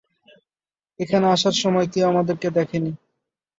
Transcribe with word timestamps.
এখানে 0.99 1.25
আসার 1.27 1.55
সময় 1.61 1.87
কেউ 1.93 2.05
আমাদের 2.11 2.35
দেখে 2.51 2.77
নি। 2.79 2.91